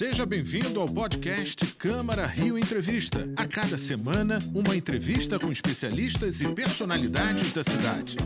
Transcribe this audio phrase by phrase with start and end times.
[0.00, 3.18] Seja bem-vindo ao podcast Câmara Rio Entrevista.
[3.36, 8.16] A cada semana, uma entrevista com especialistas e personalidades da cidade.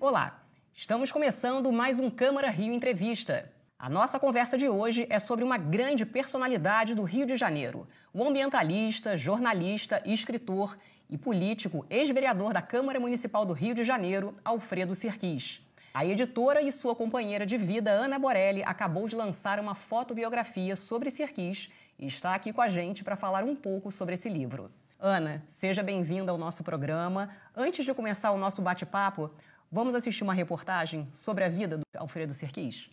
[0.00, 3.52] Olá, estamos começando mais um Câmara Rio Entrevista.
[3.78, 8.26] A nossa conversa de hoje é sobre uma grande personalidade do Rio de Janeiro, o
[8.26, 10.74] ambientalista, jornalista, escritor
[11.10, 15.60] e político, ex-vereador da Câmara Municipal do Rio de Janeiro, Alfredo Sirquis.
[15.96, 21.08] A editora e sua companheira de vida, Ana Borelli, acabou de lançar uma fotobiografia sobre
[21.08, 24.72] Sirquis e está aqui com a gente para falar um pouco sobre esse livro.
[24.98, 27.30] Ana, seja bem-vinda ao nosso programa.
[27.54, 29.30] Antes de começar o nosso bate-papo,
[29.70, 32.90] vamos assistir uma reportagem sobre a vida do Alfredo Sirquis.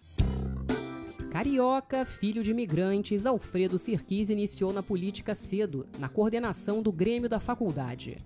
[1.31, 7.39] Carioca, filho de imigrantes, Alfredo Sirquis iniciou na política cedo, na coordenação do Grêmio da
[7.39, 8.21] Faculdade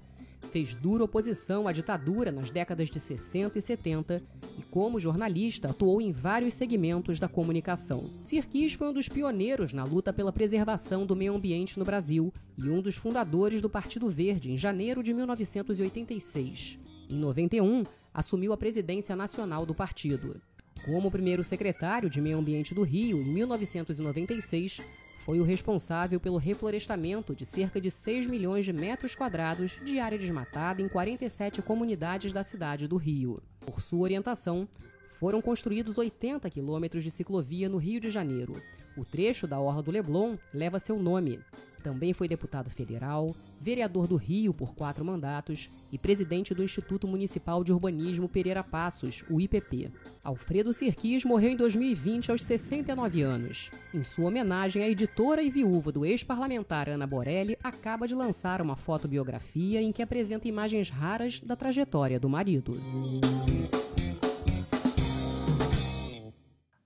[0.55, 4.23] fez dura oposição à ditadura nas décadas de 60 e 70
[4.57, 8.09] e, como jornalista, atuou em vários segmentos da comunicação.
[8.23, 12.69] Sirquis foi um dos pioneiros na luta pela preservação do meio ambiente no Brasil e
[12.69, 16.79] um dos fundadores do Partido Verde em janeiro de 1986.
[17.09, 20.39] Em 91, assumiu a presidência nacional do partido.
[20.85, 24.79] Como primeiro secretário de Meio Ambiente do Rio em 1996,
[25.25, 30.19] foi o responsável pelo reflorestamento de cerca de 6 milhões de metros quadrados de área
[30.19, 33.41] desmatada em 47 comunidades da cidade do Rio.
[33.59, 34.69] Por sua orientação,
[35.09, 38.61] foram construídos 80 quilômetros de ciclovia no Rio de Janeiro.
[38.97, 41.39] O trecho da Orla do Leblon leva seu nome.
[41.85, 47.63] Também foi deputado federal, vereador do Rio por quatro mandatos e presidente do Instituto Municipal
[47.63, 49.91] de Urbanismo Pereira Passos, o IPP.
[50.23, 53.69] Alfredo Sirquis morreu em 2020 aos 69 anos.
[53.93, 58.75] Em sua homenagem, a editora e viúva do ex-parlamentar Ana Borelli acaba de lançar uma
[58.75, 62.81] fotobiografia em que apresenta imagens raras da trajetória do marido.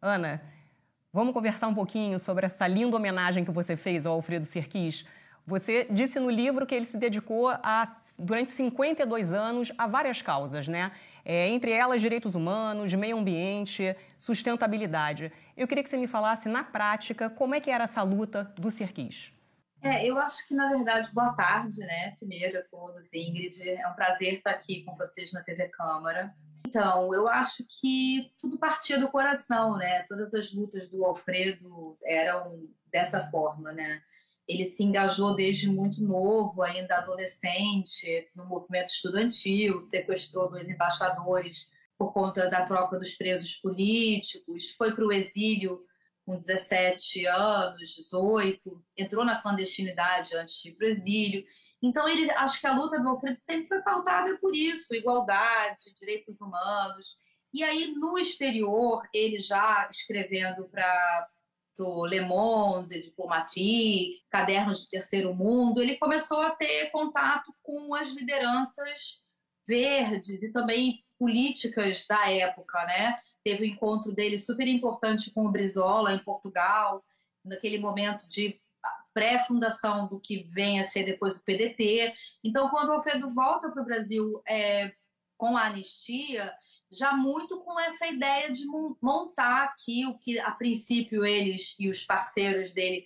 [0.01, 0.41] Ana,
[1.11, 5.05] vamos conversar um pouquinho sobre essa linda homenagem que você fez ao Alfredo Serquis.
[5.45, 7.83] Você disse no livro que ele se dedicou a,
[8.19, 10.91] durante 52 anos a várias causas, né?
[11.25, 15.31] É, entre elas direitos humanos, meio ambiente, sustentabilidade.
[15.57, 18.69] Eu queria que você me falasse na prática como é que era essa luta do
[18.69, 19.33] Serquis.
[19.81, 22.15] É, eu acho que, na verdade, boa tarde, né?
[22.19, 23.67] Primeiro a todos, Ingrid.
[23.67, 26.35] É um prazer estar aqui com vocês na TV Câmara.
[26.67, 30.03] Então, eu acho que tudo partia do coração, né?
[30.03, 34.01] Todas as lutas do Alfredo eram dessa forma, né?
[34.47, 42.13] Ele se engajou desde muito novo, ainda adolescente, no movimento estudantil, sequestrou dois embaixadores por
[42.13, 45.83] conta da troca dos presos políticos, foi para o exílio
[46.25, 51.43] com 17 anos, 18, entrou na clandestinidade antes de ir para o exílio.
[51.81, 56.39] Então, ele, acho que a luta do Alfredo sempre foi pautada por isso: igualdade, direitos
[56.41, 57.17] humanos.
[57.53, 61.27] E aí, no exterior, ele já escrevendo para
[61.79, 68.09] o Le Monde, Diplomatique, Cadernos de Terceiro Mundo, ele começou a ter contato com as
[68.09, 69.21] lideranças
[69.65, 73.17] verdes e também políticas da época, né?
[73.43, 77.03] Teve um encontro dele super importante com o Brizola em Portugal,
[77.43, 78.59] naquele momento de
[79.13, 82.13] pré-fundação do que vem a ser depois o PDT.
[82.43, 84.91] Então, quando o Alfredo volta para o Brasil é,
[85.37, 86.53] com a anistia,
[86.91, 88.65] já muito com essa ideia de
[89.01, 93.05] montar aqui o que a princípio eles e os parceiros dele,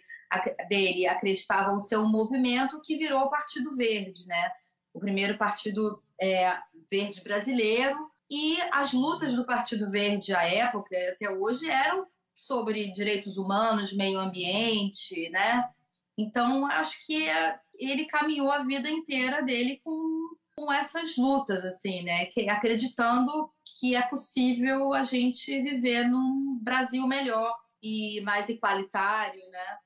[0.69, 4.51] dele acreditavam ser um movimento que virou o Partido Verde, né?
[4.93, 6.57] O primeiro partido é,
[6.89, 13.37] verde brasileiro e as lutas do Partido Verde à época até hoje eram sobre direitos
[13.37, 15.69] humanos, meio ambiente, né?
[16.17, 22.03] Então acho que é, ele caminhou a vida inteira dele com, com essas lutas, assim,
[22.03, 22.25] né?
[22.27, 29.77] Que, acreditando que é possível a gente viver num Brasil melhor e mais igualitário, né?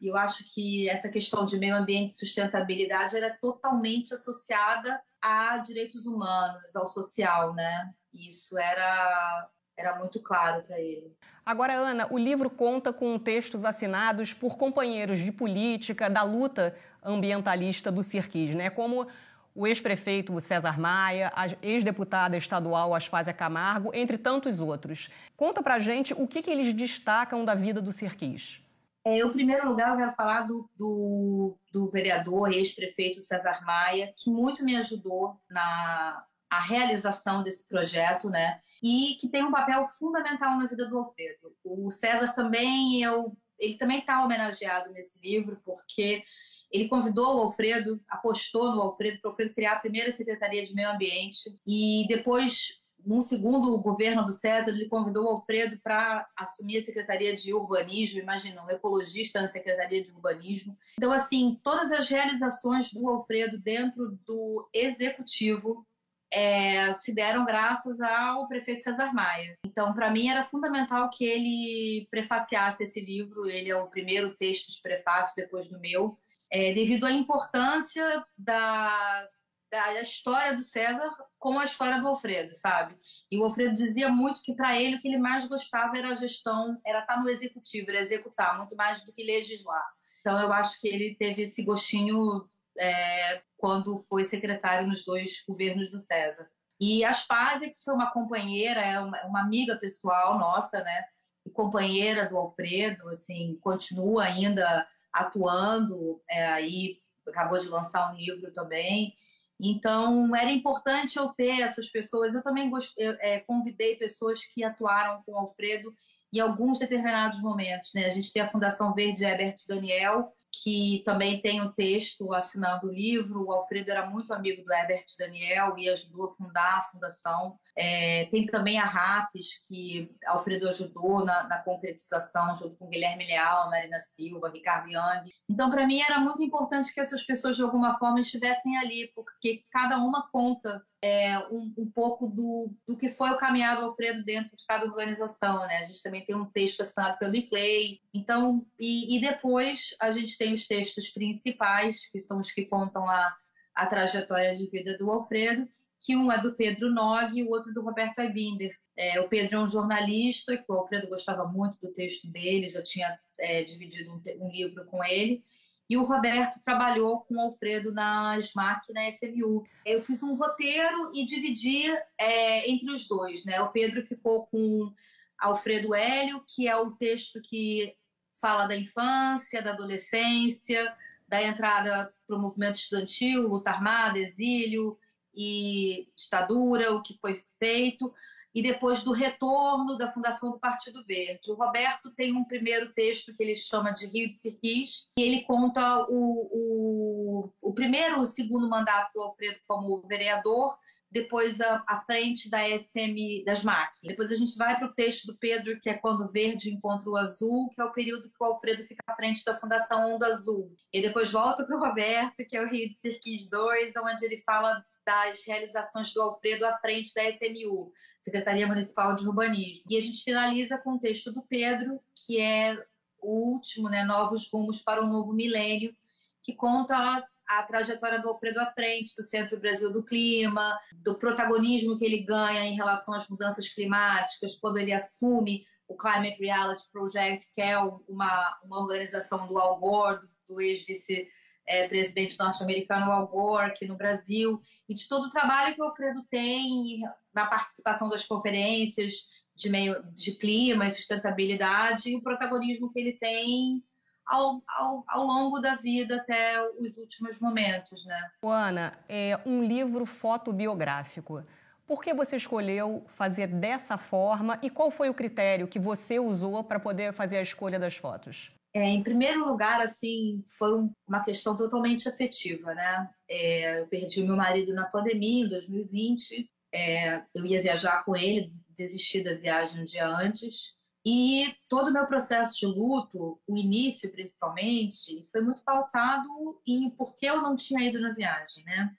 [0.00, 5.56] Eu acho que essa questão de meio ambiente e sustentabilidade era é totalmente associada a
[5.58, 7.94] direitos humanos, ao social, né?
[8.12, 11.12] Isso era era muito claro para ele.
[11.44, 17.90] Agora, Ana, o livro conta com textos assinados por companheiros de política da luta ambientalista
[17.90, 18.70] do Cirquis, né?
[18.70, 19.06] Como
[19.54, 25.08] o ex-prefeito César Maia, a ex-deputada estadual Aspásia Camargo, entre tantos outros.
[25.36, 28.60] Conta pra gente o que, que eles destacam da vida do Cirquis.
[29.06, 34.30] É, em primeiro lugar, eu quero falar do, do, do vereador, ex-prefeito César Maia, que
[34.30, 36.24] muito me ajudou na
[36.56, 38.60] a realização desse projeto, né?
[38.82, 41.54] E que tem um papel fundamental na vida do Alfredo.
[41.64, 46.22] O César também, eu, ele também está homenageado nesse livro, porque
[46.70, 50.74] ele convidou o Alfredo, apostou no Alfredo para o Alfredo criar a primeira Secretaria de
[50.74, 56.78] Meio Ambiente e depois num segundo governo do César, ele convidou o Alfredo para assumir
[56.78, 60.76] a Secretaria de Urbanismo, imagina, um ecologista na Secretaria de Urbanismo.
[60.96, 65.86] Então, assim, todas as realizações do Alfredo dentro do executivo
[66.32, 69.56] é, se deram graças ao prefeito César Maia.
[69.64, 73.48] Então, para mim, era fundamental que ele prefaciasse esse livro.
[73.48, 76.18] Ele é o primeiro texto de prefácio depois do meu,
[76.50, 79.28] é, devido à importância da,
[79.70, 82.96] da história do César com a história do Alfredo, sabe?
[83.30, 86.14] E o Alfredo dizia muito que para ele o que ele mais gostava era a
[86.14, 89.84] gestão, era estar no executivo, era executar, muito mais do que legislar.
[90.20, 92.48] Então eu acho que ele teve esse gostinho
[92.78, 96.48] é, quando foi secretário nos dois governos do César.
[96.80, 101.04] E a Aspásia, que foi uma companheira, é uma, uma amiga pessoal nossa, né?
[101.46, 106.98] E companheira do Alfredo, assim, continua ainda atuando, é, aí
[107.28, 109.14] acabou de lançar um livro também.
[109.60, 112.34] Então, era importante eu ter essas pessoas.
[112.34, 115.94] Eu também eu, é, convidei pessoas que atuaram com o Alfredo
[116.32, 117.90] em alguns determinados momentos.
[117.94, 118.06] Né?
[118.06, 120.32] A gente tem a Fundação Verde Herbert Daniel,
[120.62, 123.44] que também tem o texto assinando o livro.
[123.44, 127.58] O Alfredo era muito amigo do Herbert Daniel e ajudou a fundar a fundação.
[127.76, 133.68] É, tem também a RAPES, que Alfredo ajudou na, na, concretização, junto com Guilherme Leal,
[133.68, 135.30] Marina Silva, Ricardo Young.
[135.48, 139.64] Então, para mim, era muito importante que essas pessoas, de alguma forma, estivessem ali, porque
[139.72, 144.54] cada uma conta é, um, um, pouco do, do que foi o caminhado Alfredo dentro
[144.54, 145.66] de cada organização.
[145.66, 145.78] Né?
[145.78, 147.98] A gente também tem um texto assinado pelo Iclay.
[148.14, 153.08] Então, e, e depois a gente tem os textos principais, que são os que contam
[153.10, 153.34] a,
[153.74, 155.68] a trajetória de vida do Alfredo
[156.04, 158.76] que um é do Pedro Nog e o outro do Roberto Aibinder.
[158.94, 162.82] É, o Pedro é um jornalista, que o Alfredo gostava muito do texto dele, já
[162.82, 165.42] tinha é, dividido um, um, livro com ele.
[165.88, 169.64] E o Roberto trabalhou com o Alfredo na SMAC na SMU.
[169.84, 171.86] Eu fiz um roteiro e dividi
[172.18, 173.44] é, entre os dois.
[173.44, 173.60] Né?
[173.60, 174.92] O Pedro ficou com
[175.38, 177.94] Alfredo Hélio, que é o texto que
[178.34, 180.94] fala da infância, da adolescência,
[181.26, 184.98] da entrada para o movimento estudantil, luta armada, exílio,
[185.36, 188.12] e ditadura, o que foi feito,
[188.54, 191.50] e depois do retorno da fundação do Partido Verde.
[191.50, 195.42] O Roberto tem um primeiro texto que ele chama de Rio de Sirquis, e ele
[195.42, 200.78] conta o, o, o primeiro o segundo mandato do Alfredo como vereador,
[201.10, 204.02] depois a, a, frente da SM das máquinas.
[204.02, 207.08] Depois a gente vai para o texto do Pedro, que é quando o verde encontra
[207.08, 210.26] o azul, que é o período que o Alfredo fica à frente da Fundação Onda
[210.26, 210.74] Azul.
[210.92, 214.38] E depois volta para o Roberto, que é o Rio de Sirquis 2, onde ele
[214.38, 219.84] fala das realizações do Alfredo à frente da SMU, Secretaria Municipal de Urbanismo.
[219.90, 222.76] E a gente finaliza com o texto do Pedro, que é
[223.20, 225.94] o último, né, Novos Rumos para o Novo Milênio,
[226.42, 231.18] que conta a, a trajetória do Alfredo à frente, do Centro Brasil do Clima, do
[231.18, 236.84] protagonismo que ele ganha em relação às mudanças climáticas, quando ele assume o Climate Reality
[236.90, 241.28] Project, que é uma, uma organização do Al Gore, do, do ex-vice
[241.66, 245.84] é, presidente norte-americano Al Gore aqui no Brasil, e de todo o trabalho que o
[245.84, 247.02] Alfredo tem
[247.34, 253.12] na participação das conferências de meio de clima e sustentabilidade e o protagonismo que ele
[253.12, 253.82] tem
[254.26, 258.30] ao, ao, ao longo da vida até os últimos momentos, né?
[258.42, 261.44] Ana, é um livro fotobiográfico.
[261.86, 266.64] Por que você escolheu fazer dessa forma e qual foi o critério que você usou
[266.64, 268.50] para poder fazer a escolha das fotos?
[268.72, 273.08] É, em primeiro lugar, assim, foi uma questão totalmente afetiva, né?
[273.28, 276.50] É, eu perdi meu marido na pandemia, em 2020.
[276.72, 280.74] É, eu ia viajar com ele, desisti da viagem um dia antes.
[281.06, 286.26] E todo o meu processo de luto, o início principalmente, foi muito pautado
[286.66, 288.90] em por que eu não tinha ido na viagem, né?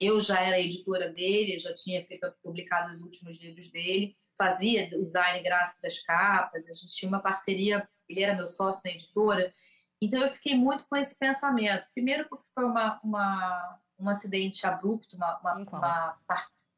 [0.00, 5.42] Eu já era editora dele, já tinha feito, publicado os últimos livros dele, fazia design
[5.42, 9.52] gráfico das capas, a gente tinha uma parceria ele era meu sócio na editora.
[10.00, 11.88] Então eu fiquei muito com esse pensamento.
[11.92, 16.16] Primeiro porque foi uma, uma um acidente abrupto, uma, uma,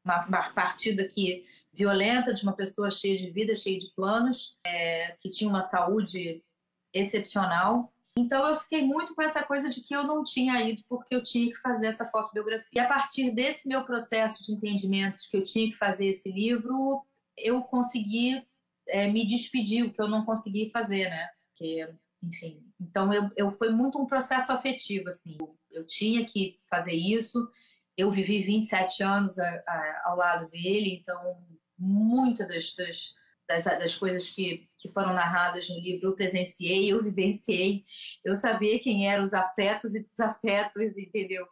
[0.03, 5.15] uma, uma, partida que violenta de uma pessoa cheia de vida, cheia de planos, é,
[5.19, 6.43] que tinha uma saúde
[6.91, 7.93] excepcional.
[8.17, 11.23] Então eu fiquei muito com essa coisa de que eu não tinha ido porque eu
[11.23, 12.69] tinha que fazer essa fotobiografia.
[12.73, 16.29] E a partir desse meu processo de entendimento de que eu tinha que fazer esse
[16.31, 17.05] livro,
[17.37, 18.45] eu consegui
[18.87, 21.29] é, me despedir, o que eu não consegui fazer, né?
[21.47, 21.87] Porque,
[22.21, 25.37] enfim, então eu, eu foi muito um processo afetivo, assim.
[25.39, 27.49] Eu, eu tinha que fazer isso.
[27.95, 31.37] Eu vivi 27 anos a, a, ao lado dele, então
[31.77, 33.15] muitas das, das,
[33.51, 37.83] das, das, coisas que, que foram narradas no livro eu presenciei, eu vivenciei.
[38.23, 41.45] Eu sabia quem eram os afetos e desafetos, entendeu?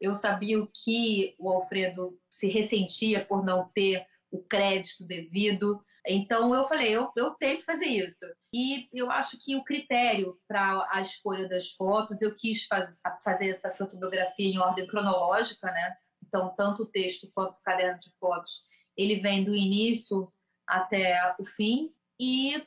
[0.00, 5.82] Eu sabia o que o Alfredo se ressentia por não ter o crédito devido.
[6.06, 8.24] Então eu falei, eu, eu tenho que fazer isso.
[8.52, 13.48] E eu acho que o critério para a escolha das fotos, eu quis faz, fazer
[13.48, 15.96] essa fotografia em ordem cronológica, né?
[16.26, 18.62] Então, tanto o texto quanto o caderno de fotos,
[18.96, 20.32] ele vem do início
[20.66, 21.92] até o fim.
[22.18, 22.66] E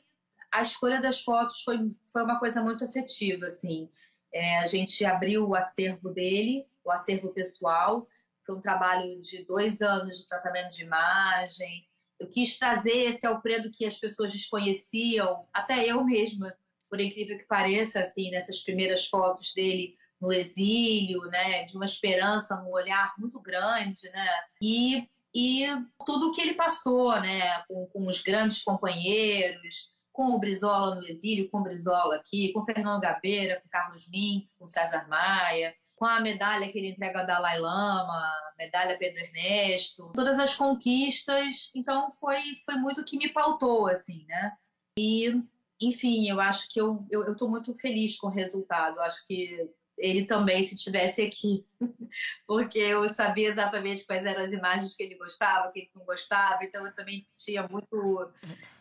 [0.52, 1.78] a escolha das fotos foi,
[2.12, 3.90] foi uma coisa muito afetiva, assim.
[4.32, 8.06] É, a gente abriu o acervo dele, o acervo pessoal.
[8.44, 11.86] Foi um trabalho de dois anos de tratamento de imagem,
[12.18, 16.52] eu quis trazer esse Alfredo que as pessoas desconheciam, até eu mesma,
[16.90, 22.56] por incrível que pareça, assim, nessas primeiras fotos dele no exílio, né, de uma esperança
[22.60, 24.28] no olhar muito grande, né,
[24.60, 25.66] e, e
[26.04, 31.06] tudo o que ele passou, né, com, com os grandes companheiros, com o Brizola no
[31.06, 35.74] exílio, com o Brizola aqui, com o Fernando Gabeira, com Carlos Mink, com César Maia,
[35.94, 41.70] com a medalha que ele entrega ao Dalai Lama, medalha Pedro Ernesto, todas as conquistas.
[41.74, 44.52] Então foi, foi muito que me pautou, assim, né?
[44.98, 45.40] E,
[45.80, 48.96] enfim, eu acho que eu estou eu, eu muito feliz com o resultado.
[48.96, 51.66] Eu acho que ele também, se tivesse aqui,
[52.46, 56.64] porque eu sabia exatamente quais eram as imagens que ele gostava, que ele não gostava,
[56.64, 58.32] então eu também tinha muito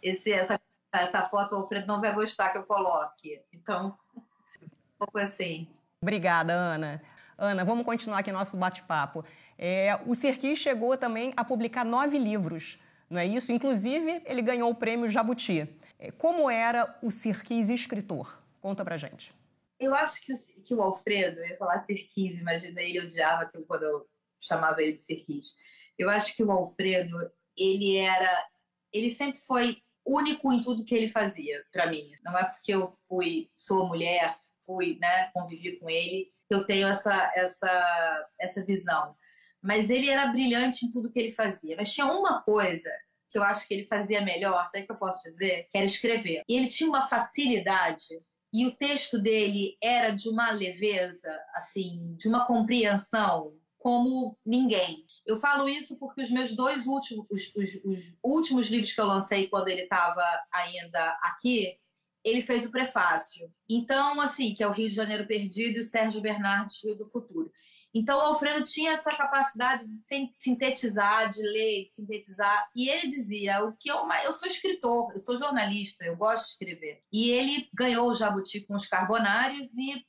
[0.01, 0.59] esse, essa,
[0.93, 3.41] essa foto, o Alfredo não vai gostar que eu coloque.
[3.51, 5.67] Então, um pouco assim.
[6.01, 7.01] Obrigada, Ana.
[7.37, 9.23] Ana, vamos continuar aqui nosso bate-papo.
[9.57, 13.51] É, o Serquis chegou também a publicar nove livros, não é isso?
[13.51, 15.67] Inclusive, ele ganhou o prêmio Jabuti.
[15.97, 18.41] É, como era o Serquis escritor?
[18.59, 19.33] Conta pra gente.
[19.79, 23.61] Eu acho que o, que o Alfredo, eu ia falar Serquis, imaginei, ele odiava que
[23.63, 25.57] quando eu chamava ele de Serquis.
[25.97, 27.15] Eu acho que o Alfredo,
[27.55, 28.47] ele era.
[28.91, 32.11] Ele sempre foi único em tudo que ele fazia para mim.
[32.23, 34.31] Não é porque eu fui, sou mulher,
[34.65, 39.15] fui, né, convivi com ele, que eu tenho essa essa essa visão.
[39.61, 41.75] Mas ele era brilhante em tudo que ele fazia.
[41.75, 42.89] Mas tinha uma coisa
[43.29, 45.67] que eu acho que ele fazia melhor, sabe o que eu posso dizer?
[45.69, 46.43] Que era escrever.
[46.47, 48.21] E ele tinha uma facilidade
[48.53, 55.05] e o texto dele era de uma leveza, assim, de uma compreensão como ninguém.
[55.25, 59.05] Eu falo isso porque os meus dois últimos, os, os, os últimos livros que eu
[59.05, 61.77] lancei quando ele estava ainda aqui,
[62.23, 63.49] ele fez o prefácio.
[63.69, 67.07] Então, assim, que é o Rio de Janeiro Perdido e o Sérgio Bernardes Rio do
[67.07, 67.51] Futuro.
[67.93, 72.69] Então, o Alfredo tinha essa capacidade de sintetizar, de ler, de sintetizar.
[72.75, 76.51] E ele dizia: o que eu, eu sou escritor, eu sou jornalista, eu gosto de
[76.51, 77.01] escrever.
[77.11, 80.05] E ele ganhou o Jabuti com os Carbonários e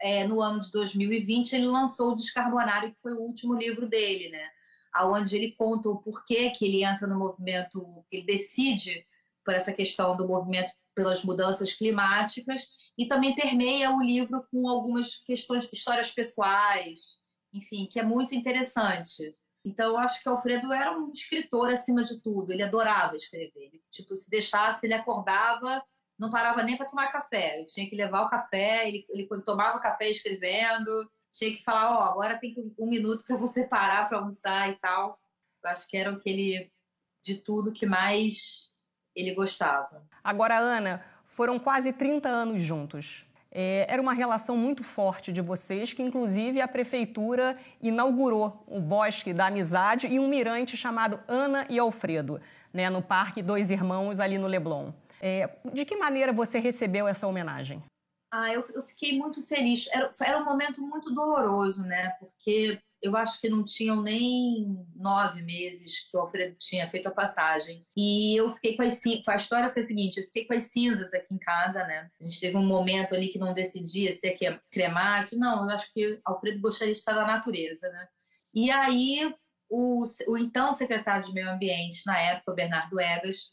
[0.00, 4.30] é, no ano de 2020, ele lançou o Descarbonário, que foi o último livro dele,
[4.30, 4.48] né?
[5.02, 9.04] Onde ele conta o porquê que ele entra no movimento, ele decide
[9.48, 15.16] por essa questão do movimento pelas mudanças climáticas e também permeia o livro com algumas
[15.24, 19.34] questões, histórias pessoais, enfim, que é muito interessante.
[19.64, 22.52] Então, eu acho que Alfredo era um escritor acima de tudo.
[22.52, 23.52] Ele adorava escrever.
[23.54, 25.82] Ele, tipo, se deixasse, ele acordava
[26.18, 27.58] não parava nem para tomar café.
[27.58, 32.00] Eu tinha que levar o café, ele, ele tomava café escrevendo, tinha que falar, ó,
[32.00, 35.18] oh, agora tem um minuto para você parar para almoçar e tal.
[35.62, 36.72] Eu acho que era o que ele,
[37.22, 38.74] de tudo que mais
[39.18, 40.02] ele gostava.
[40.22, 43.26] Agora, Ana, foram quase 30 anos juntos.
[43.50, 49.32] É, era uma relação muito forte de vocês, que inclusive a prefeitura inaugurou o Bosque
[49.32, 52.40] da Amizade e um mirante chamado Ana e Alfredo,
[52.72, 54.92] né, no Parque Dois Irmãos, ali no Leblon.
[55.20, 57.82] É, de que maneira você recebeu essa homenagem?
[58.30, 59.88] Ah, eu, eu fiquei muito feliz.
[59.90, 62.10] Era, era um momento muito doloroso, né?
[62.20, 67.12] Porque eu acho que não tinham nem nove meses que o Alfredo tinha feito a
[67.12, 67.86] passagem.
[67.96, 69.28] E eu fiquei com as cinzas.
[69.28, 72.10] A história foi a seguinte: eu fiquei com as cinzas aqui em casa, né?
[72.20, 75.22] A gente teve um momento ali que não decidia se ia cremar.
[75.22, 78.08] Eu falei, não, eu acho que Alfredo gostaria de estar na natureza, né?
[78.52, 79.32] E aí,
[79.68, 83.50] o, o então secretário de Meio Ambiente, na época, o Bernardo Egas,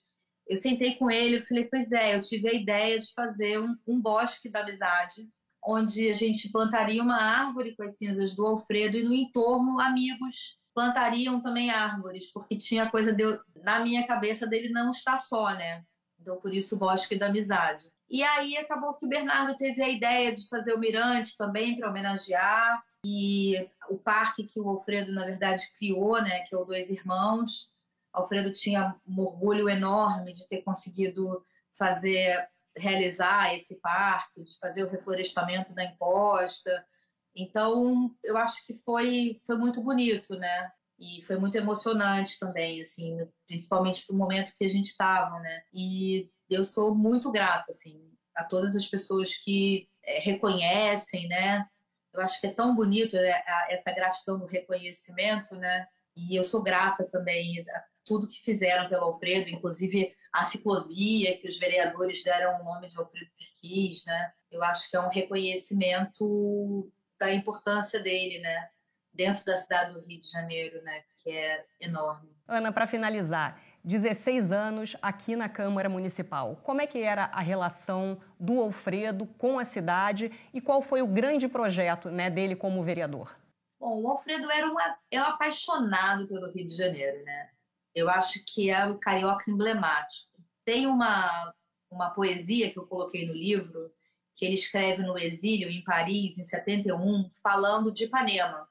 [0.47, 3.75] eu sentei com ele e falei, pois é, eu tive a ideia de fazer um,
[3.87, 5.27] um bosque da amizade,
[5.65, 10.57] onde a gente plantaria uma árvore com as cinzas do Alfredo e no entorno amigos
[10.73, 13.23] plantariam também árvores, porque tinha coisa de,
[13.63, 15.83] na minha cabeça dele não estar só, né?
[16.19, 17.89] Então por isso o bosque da amizade.
[18.09, 21.89] E aí acabou que o Bernardo teve a ideia de fazer o mirante também para
[21.89, 26.89] homenagear e o parque que o Alfredo na verdade criou, né, que é o Dois
[26.89, 27.69] Irmãos,
[28.15, 34.89] Alfredo tinha um orgulho enorme de ter conseguido fazer, realizar esse parque, de fazer o
[34.89, 36.85] reflorestamento da encosta.
[37.35, 40.71] Então, eu acho que foi, foi muito bonito, né?
[40.97, 43.17] E foi muito emocionante também, assim,
[43.47, 45.61] principalmente para o momento que a gente estava, né?
[45.73, 51.65] E eu sou muito grata, assim, a todas as pessoas que é, reconhecem, né?
[52.13, 55.85] Eu acho que é tão bonito né, essa gratidão do reconhecimento, né?
[56.15, 57.65] E eu sou grata também
[58.05, 62.97] tudo que fizeram pelo Alfredo, inclusive a ciclovia, que os vereadores deram o nome de
[62.97, 64.33] Alfredo Sirquis, né?
[64.51, 68.69] Eu acho que é um reconhecimento da importância dele, né?
[69.13, 71.03] Dentro da cidade do Rio de Janeiro, né?
[71.23, 72.35] Que é enorme.
[72.45, 76.59] Ana, para finalizar, 16 anos aqui na Câmara Municipal.
[76.63, 81.07] Como é que era a relação do Alfredo com a cidade e qual foi o
[81.07, 83.33] grande projeto né, dele como vereador?
[83.79, 87.49] Bom, o Alfredo era uma, é um apaixonado pelo Rio de Janeiro, né?
[87.95, 90.29] Eu acho que é o carioca emblemático.
[90.65, 91.53] Tem uma,
[91.89, 93.91] uma poesia que eu coloquei no livro,
[94.35, 98.67] que ele escreve no exílio, em Paris, em 71, falando de Ipanema.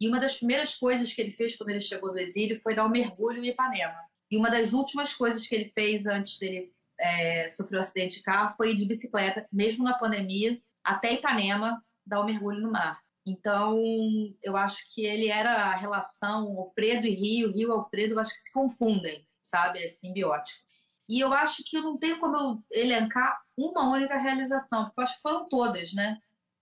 [0.00, 2.86] E uma das primeiras coisas que ele fez quando ele chegou do exílio foi dar
[2.86, 3.98] um mergulho em Ipanema.
[4.30, 8.22] E uma das últimas coisas que ele fez antes dele é, sofrer um acidente de
[8.22, 13.03] carro foi ir de bicicleta, mesmo na pandemia, até Ipanema, dar um mergulho no mar.
[13.26, 13.82] Então,
[14.42, 18.32] eu acho que ele era a relação Alfredo e Rio, Rio e Alfredo, eu acho
[18.32, 19.82] que se confundem, sabe?
[19.82, 20.62] É simbiótico.
[21.08, 25.04] E eu acho que eu não tenho como eu elencar uma única realização, porque eu
[25.04, 26.18] acho que foram todas, né?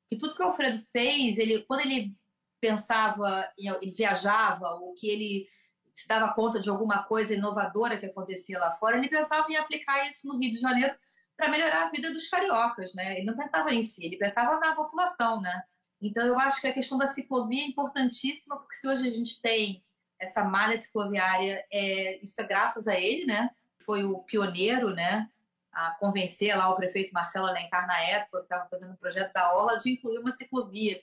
[0.08, 2.14] Que tudo que o Alfredo fez, ele, quando ele
[2.60, 5.46] pensava, ele viajava, ou que ele
[5.92, 10.06] se dava conta de alguma coisa inovadora que acontecia lá fora, ele pensava em aplicar
[10.08, 10.94] isso no Rio de Janeiro
[11.36, 13.16] para melhorar a vida dos cariocas, né?
[13.16, 15.62] Ele não pensava em si, ele pensava na população, né?
[16.02, 19.40] Então, eu acho que a questão da ciclovia é importantíssima, porque se hoje a gente
[19.40, 19.84] tem
[20.18, 23.50] essa malha cicloviária, é, isso é graças a ele, né?
[23.84, 25.28] Foi o pioneiro, né?
[25.72, 29.54] A convencer lá o prefeito Marcelo Alencar, na época, que estava fazendo o projeto da
[29.54, 31.00] Orla, de incluir uma ciclovia.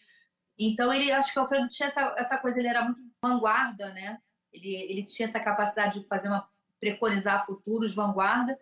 [0.58, 4.20] Então, ele, acho que o Alfredo tinha essa, essa coisa, ele era muito vanguarda, né?
[4.52, 6.48] Ele, ele tinha essa capacidade de fazer uma
[6.80, 8.58] preconizar futuros, vanguarda.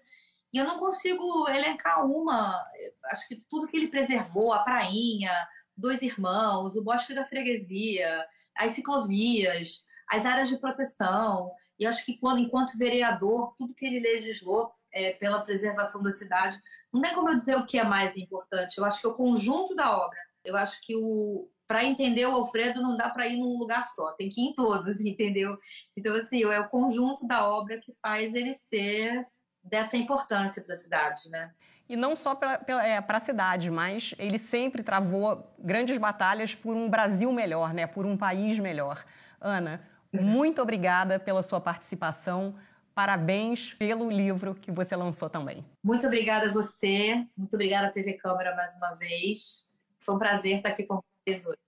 [0.51, 2.63] E eu não consigo elencar uma.
[3.05, 5.31] Acho que tudo que ele preservou, a prainha,
[5.77, 11.51] Dois Irmãos, o Bosque da Freguesia, as ciclovias, as áreas de proteção.
[11.77, 16.57] E acho que quando, enquanto vereador, tudo que ele legislou é, pela preservação da cidade,
[16.91, 18.77] não tem como eu dizer o que é mais importante.
[18.77, 20.17] Eu acho que é o conjunto da obra.
[20.43, 24.13] Eu acho que o para entender o Alfredo não dá para ir num lugar só,
[24.13, 25.57] tem que ir em todos, entendeu?
[25.97, 29.27] Então assim, é o conjunto da obra que faz ele ser
[29.61, 31.53] dessa importância para a cidade, né?
[31.89, 36.89] E não só para é, a cidade, mas ele sempre travou grandes batalhas por um
[36.89, 37.87] Brasil melhor, né?
[37.87, 39.03] por um país melhor.
[39.39, 39.81] Ana,
[40.13, 40.23] uhum.
[40.23, 42.55] muito obrigada pela sua participação.
[42.93, 45.63] Parabéns pelo livro que você lançou também.
[45.83, 49.71] Muito obrigada a você, muito obrigada à TV Câmara mais uma vez.
[49.99, 51.66] Foi um prazer estar aqui com vocês hoje.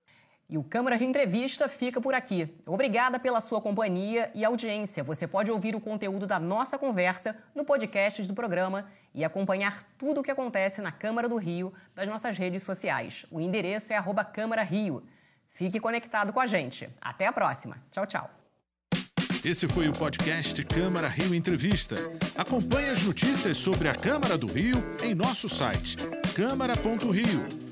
[0.49, 2.51] E o Câmara Entrevista fica por aqui.
[2.65, 5.03] Obrigada pela sua companhia e audiência.
[5.03, 10.21] Você pode ouvir o conteúdo da nossa conversa no podcast do programa e acompanhar tudo
[10.21, 13.27] o que acontece na Câmara do Rio das nossas redes sociais.
[13.29, 15.03] O endereço é Câmara Rio.
[15.49, 16.89] Fique conectado com a gente.
[16.99, 17.77] Até a próxima.
[17.91, 18.29] Tchau, tchau.
[19.45, 21.95] Esse foi o podcast Câmara Rio Entrevista.
[22.35, 25.95] Acompanhe as notícias sobre a Câmara do Rio em nosso site
[26.35, 27.68] câmara.rio